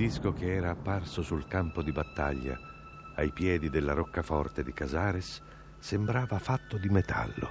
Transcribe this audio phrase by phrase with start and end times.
[0.00, 2.58] Disco che era apparso sul campo di battaglia,
[3.16, 5.42] ai piedi della roccaforte di Casares,
[5.78, 7.50] sembrava fatto di metallo.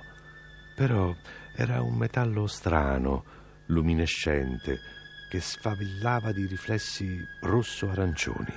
[0.75, 1.13] Però
[1.55, 3.23] era un metallo strano,
[3.67, 4.79] luminescente,
[5.29, 8.53] che sfavillava di riflessi rosso-arancioni.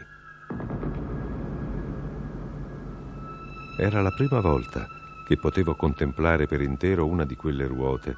[3.78, 4.86] Era la prima volta
[5.26, 8.16] che potevo contemplare per intero una di quelle ruote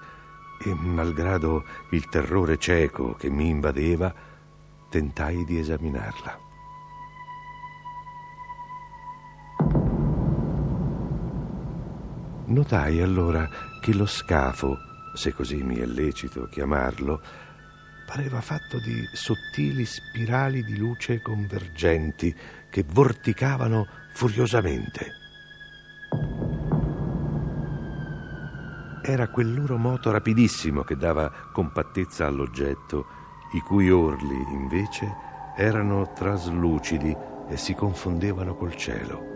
[0.64, 4.33] e, malgrado il terrore cieco che mi invadeva,
[4.94, 6.38] tentai di esaminarla.
[12.44, 13.48] Notai allora
[13.80, 14.76] che lo scafo,
[15.16, 17.20] se così mi è lecito chiamarlo,
[18.06, 22.32] pareva fatto di sottili spirali di luce convergenti
[22.70, 25.06] che vorticavano furiosamente.
[29.02, 33.22] Era quel loro moto rapidissimo che dava compattezza all'oggetto,
[33.54, 35.12] i cui orli, invece,
[35.56, 37.16] erano traslucidi
[37.48, 39.32] e si confondevano col cielo.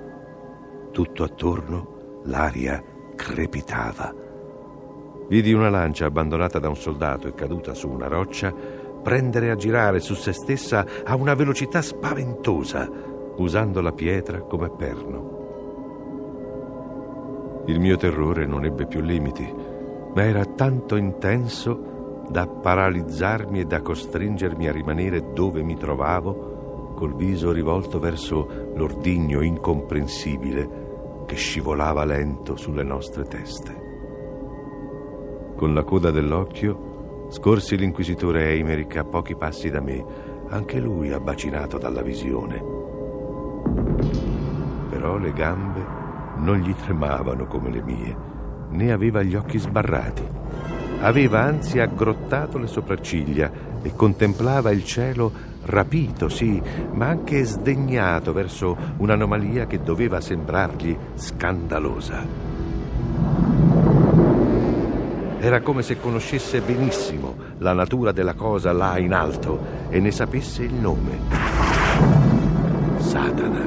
[0.91, 2.83] Tutto attorno l'aria
[3.15, 4.15] crepitava.
[5.29, 8.53] Vidi una lancia abbandonata da un soldato e caduta su una roccia
[9.03, 12.91] prendere a girare su se stessa a una velocità spaventosa,
[13.37, 15.37] usando la pietra come perno.
[17.67, 19.55] Il mio terrore non ebbe più limiti,
[20.15, 21.98] ma era tanto intenso
[22.29, 29.41] da paralizzarmi e da costringermi a rimanere dove mi trovavo, col viso rivolto verso l'ordigno
[29.41, 33.87] incomprensibile che scivolava lento sulle nostre teste.
[35.55, 40.05] Con la coda dell'occhio scorsi l'inquisitore Eimerick a pochi passi da me,
[40.49, 42.65] anche lui abbacinato dalla visione.
[44.89, 45.85] Però le gambe
[46.37, 48.17] non gli tremavano come le mie,
[48.71, 50.23] né aveva gli occhi sbarrati.
[51.01, 53.51] Aveva anzi aggrottato le sopracciglia
[53.83, 55.31] e contemplava il cielo
[55.67, 56.61] rapito, sì,
[56.93, 62.27] ma anche sdegnato verso un'anomalia che doveva sembrargli scandalosa.
[65.41, 70.65] Era come se conoscesse benissimo la natura della cosa là in alto e ne sapesse
[70.65, 71.19] il nome.
[72.99, 73.67] Satana.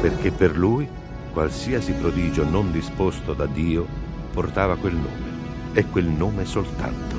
[0.00, 0.88] Perché per lui
[1.32, 4.01] qualsiasi prodigio non disposto da Dio
[4.32, 5.30] portava quel nome
[5.74, 7.16] e quel nome soltanto.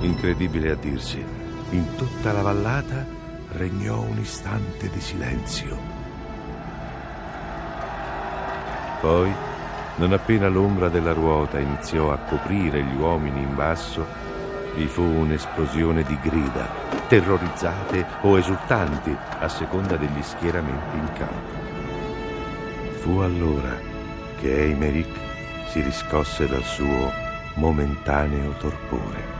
[0.00, 1.22] Incredibile a dirsi,
[1.70, 3.04] in tutta la vallata
[3.52, 5.76] regnò un istante di silenzio.
[9.00, 9.32] Poi,
[9.96, 14.04] non appena l'ombra della ruota iniziò a coprire gli uomini in basso,
[14.76, 16.68] vi fu un'esplosione di grida,
[17.08, 21.56] terrorizzate o esultanti a seconda degli schieramenti in campo.
[23.00, 23.97] Fu allora
[24.40, 25.10] che Eimerick
[25.68, 27.12] si riscosse dal suo
[27.54, 29.37] momentaneo torpore.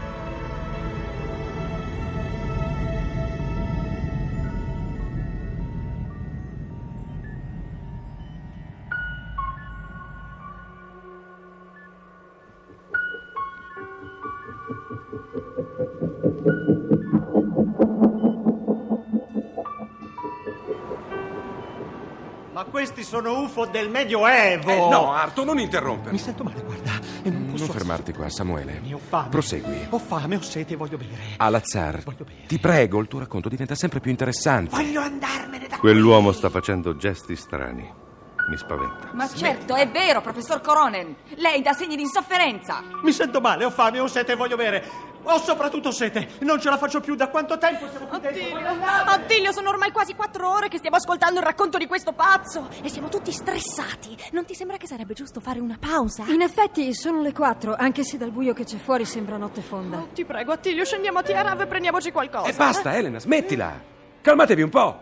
[22.78, 24.70] Questi sono UFO del Medioevo!
[24.70, 26.12] Eh, no, Arto, non interrompermi.
[26.12, 26.92] Mi sento male, guarda,
[27.24, 27.64] e non posso...
[27.64, 28.80] Non fermarti qua, Samuele.
[28.92, 29.28] Ho fame.
[29.30, 29.86] Prosegui.
[29.90, 31.10] Ho fame, ho sete, voglio bere.
[31.38, 32.46] Alazar, Voglio bere.
[32.46, 34.76] ti prego, il tuo racconto diventa sempre più interessante.
[34.76, 38.06] Voglio andarmene da Quell'uomo sta facendo gesti strani.
[38.48, 39.10] Mi spaventa.
[39.12, 41.16] Ma certo, è vero, professor Coronen.
[41.34, 42.80] Lei dà segni di insofferenza.
[42.88, 43.00] qui.
[43.02, 44.84] Mi sento male, ho fame, ho sete, voglio bere.
[45.24, 46.28] Ho soprattutto sete.
[46.40, 47.14] Non ce la faccio più.
[47.14, 48.56] Da quanto tempo siamo qui dentro?
[48.58, 52.68] Attilio, Attilio, sono ormai quasi quattro ore che stiamo ascoltando il racconto di questo pazzo
[52.82, 54.16] e siamo tutti stressati.
[54.32, 56.24] Non ti sembra che sarebbe giusto fare una pausa?
[56.28, 60.06] In effetti sono le quattro, anche se dal buio che c'è fuori sembra notte fonda.
[60.14, 62.48] Ti prego, Attilio, scendiamo a Tiarav e prendiamoci qualcosa.
[62.48, 63.78] E basta, Elena, smettila.
[64.22, 65.00] Calmatevi un po'.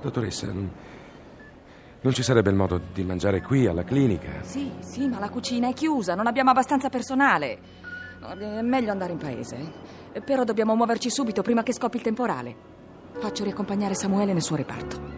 [0.00, 0.70] Dottoressa, non,
[2.00, 4.42] non ci sarebbe il modo di mangiare qui alla clinica?
[4.42, 7.86] Sì, sì, ma la cucina è chiusa, non abbiamo abbastanza personale.
[8.20, 9.56] È meglio andare in paese.
[10.12, 10.20] eh.
[10.20, 12.54] Però dobbiamo muoverci subito prima che scoppi il temporale.
[13.18, 15.17] Faccio riaccompagnare Samuele nel suo reparto.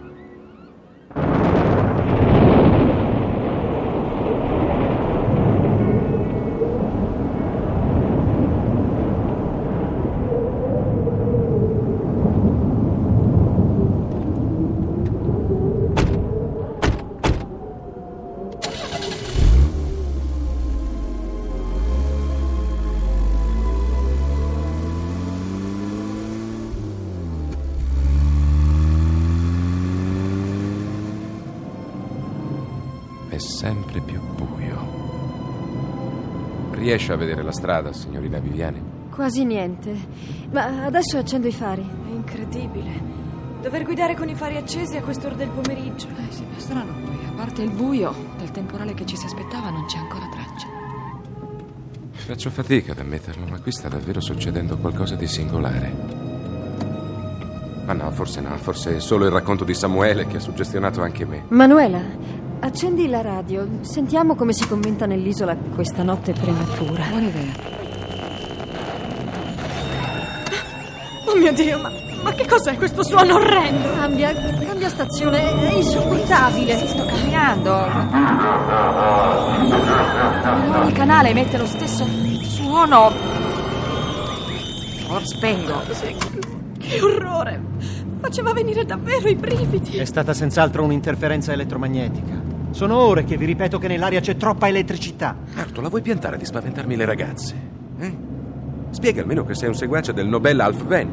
[36.81, 38.81] Riesce a vedere la strada, signorina Viviani?
[39.11, 39.95] Quasi niente.
[40.51, 41.83] Ma adesso accendo i fari.
[41.83, 42.89] È incredibile.
[43.61, 46.07] Dover guidare con i fari accesi a quest'ora del pomeriggio.
[46.09, 47.19] Eh sì, è strano poi.
[47.29, 50.69] A parte il buio, del temporale che ci si aspettava non c'è ancora traccia.
[52.13, 55.95] Faccio fatica ad ammetterlo, ma qui sta davvero succedendo qualcosa di singolare.
[57.85, 61.27] Ma no, forse no, forse è solo il racconto di Samuele che ha suggestionato anche
[61.27, 61.45] me.
[61.49, 62.01] Manuela,
[62.61, 63.67] accendi la radio.
[63.81, 67.05] Sentiamo come si commenta nell'isola questa notte prematura.
[67.09, 67.79] Buona idea.
[71.27, 71.91] Oh mio Dio, ma,
[72.23, 73.89] ma che cos'è questo suono orrendo?
[73.95, 76.77] Cambia, cambia stazione, è insopportabile.
[76.77, 77.73] Sì, sto cambiando.
[80.81, 82.05] Ogni canale emette lo stesso
[82.43, 83.13] suono.
[85.09, 85.81] Ora spengo.
[85.91, 86.15] Sì,
[86.79, 87.61] che orrore!
[88.21, 89.97] Faceva venire davvero i brividi.
[89.97, 92.40] È stata senz'altro un'interferenza elettromagnetica.
[92.71, 95.37] Sono ore che vi ripeto che nell'aria c'è troppa elettricità.
[95.57, 97.55] Arto, la vuoi piantare di spaventarmi le ragazze?
[97.99, 98.17] Eh?
[98.91, 101.09] Spiega almeno che sei un seguace del Nobel Alf Venn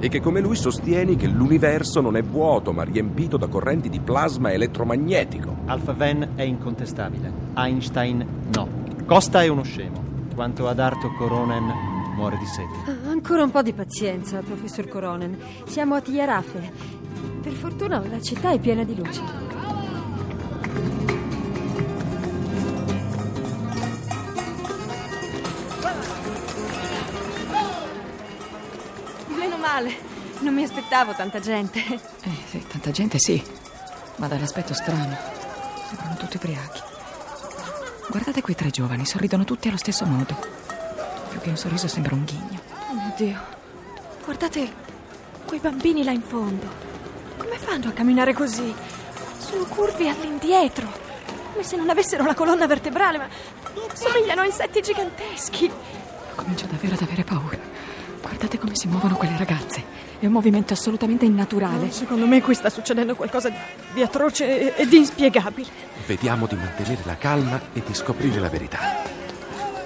[0.00, 4.00] e che come lui sostieni che l'universo non è vuoto ma riempito da correnti di
[4.00, 5.56] plasma elettromagnetico.
[5.66, 7.30] Alpha Venn è incontestabile.
[7.54, 8.68] Einstein no.
[9.06, 10.02] Costa è uno scemo.
[10.34, 11.64] Quanto ad Arto Coronen,
[12.14, 12.90] muore di sete.
[12.90, 15.36] Ah, Ancora un po' di pazienza, professor Coronen.
[15.66, 16.70] Siamo a Tiarafe.
[17.42, 19.20] Per fortuna la città è piena di luci.
[29.28, 29.96] Meno male,
[30.40, 31.78] non mi aspettavo tanta gente.
[31.80, 33.42] Eh sì, tanta gente sì,
[34.16, 35.16] ma dall'aspetto strano.
[35.88, 36.80] Sembrano tutti ubriachi.
[38.08, 40.34] Guardate quei tre giovani, sorridono tutti allo stesso modo.
[41.28, 42.60] Più che un sorriso sembra un ghigno.
[42.88, 43.40] Oh mio Dio,
[44.24, 44.72] guardate
[45.44, 46.66] quei bambini là in fondo.
[47.36, 48.74] Come fanno a camminare così?
[49.38, 50.86] Sono curvi all'indietro,
[51.52, 53.28] come se non avessero la colonna vertebrale, ma
[53.94, 55.70] somigliano a insetti giganteschi.
[56.34, 57.58] Comincio davvero ad avere paura.
[58.20, 59.82] Guardate come si muovono quelle ragazze.
[60.18, 61.90] È un movimento assolutamente innaturale.
[61.90, 63.50] Secondo me qui sta succedendo qualcosa
[63.92, 65.68] di atroce e, e di inspiegabile.
[66.06, 68.78] Vediamo di mantenere la calma e di scoprire la verità.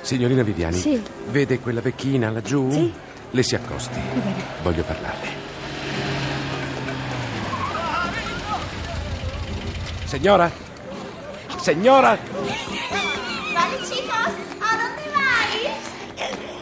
[0.00, 1.00] Signorina Viviani, Sì.
[1.29, 2.70] vede quella vecchina laggiù?
[2.70, 2.93] Sì.
[3.31, 3.99] Le si accosti.
[4.62, 5.40] Voglio parlarle.
[10.05, 10.51] Signora?
[11.60, 12.19] Signora?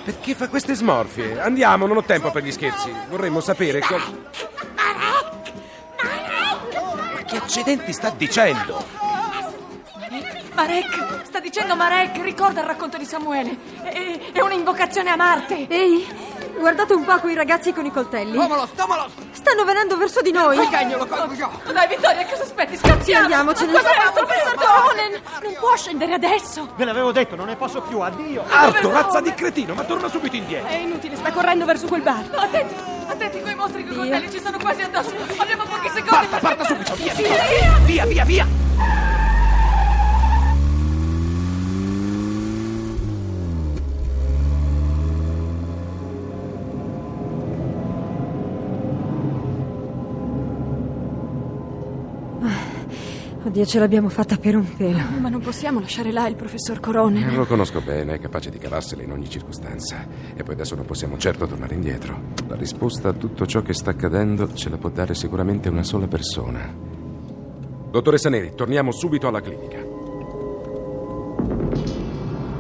[0.05, 1.41] Perché fa queste smorfie?
[1.41, 2.93] Andiamo, non ho tempo per gli scherzi.
[3.09, 3.99] Vorremmo sapere co-
[7.15, 8.85] Ma che accidenti sta dicendo?
[10.55, 11.23] Marek!
[11.25, 12.21] Sta dicendo Marek!
[12.23, 13.57] Ricorda il racconto di Samuele!
[13.83, 15.67] È, è un'invocazione a Marte!
[15.69, 16.07] Ehi,
[16.59, 18.35] guardate un po' quei ragazzi con i coltelli.
[18.37, 19.13] Tomalos, tomalos!
[19.41, 20.69] Stanno venendo verso di noi.
[20.69, 21.51] Cagnolo, colgo io!
[21.73, 22.77] Dai, Vittoria, cosa aspetti?
[22.77, 23.23] Scappiamo!
[23.23, 23.73] Andiamocene.
[23.73, 25.21] Cos'è questo, professor Coronen?
[25.43, 26.69] Non può scendere adesso!
[26.77, 28.45] Ve l'avevo detto, non ne posso più, addio!
[28.47, 30.69] Arto, razza di cretino, ma torna subito indietro.
[30.69, 32.23] È inutile, sta correndo verso quel bar.
[32.35, 32.75] Attenti!
[33.07, 35.15] Attenti, quei mostri con i coltelli ci sono quasi addosso!
[35.39, 36.09] Abbiamo pochi secondi!
[36.11, 38.47] Parta, per- parta subito, via, via, via, via,
[53.43, 54.99] Oddio, ce l'abbiamo fatta per un pelo.
[55.19, 57.35] Ma non possiamo lasciare là il professor Corone.
[57.35, 60.07] Lo conosco bene, è capace di cavarsela in ogni circostanza.
[60.35, 62.21] E poi adesso non possiamo certo tornare indietro.
[62.49, 66.07] La risposta a tutto ciò che sta accadendo ce la può dare sicuramente una sola
[66.07, 66.71] persona.
[67.91, 69.79] Dottoressa Neri, torniamo subito alla clinica.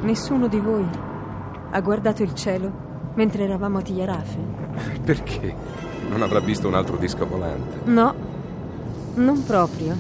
[0.02, 0.86] Nessuno di voi
[1.72, 4.38] Ha guardato il cielo mentre eravamo a Tiarafe?
[5.04, 5.54] Perché?
[6.08, 7.88] Non avrà visto un altro disco volante?
[7.90, 8.14] No,
[9.14, 9.96] non proprio.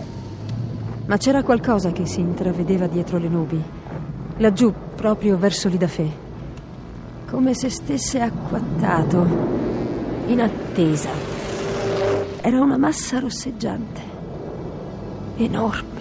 [1.06, 3.62] Ma c'era qualcosa che si intravedeva dietro le nubi.
[4.36, 6.06] Laggiù, proprio verso l'Idafè.
[7.28, 9.26] Come se stesse acquattato,
[10.26, 11.10] in attesa.
[12.40, 14.00] Era una massa rosseggiante.
[15.36, 16.00] Enorme.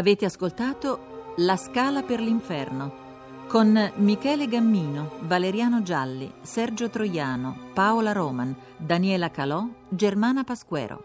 [0.00, 3.08] Avete ascoltato La Scala per l'Inferno
[3.46, 11.04] con Michele Gammino, Valeriano Gialli, Sergio Troiano, Paola Roman, Daniela Calò, Germana Pasquero.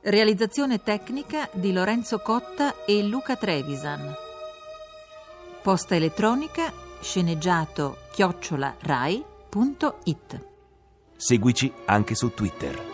[0.00, 4.12] Realizzazione tecnica di Lorenzo Cotta e Luca Trevisan.
[5.62, 10.46] Posta elettronica sceneggiato chiocciola rai.it.
[11.14, 12.93] Seguici anche su Twitter.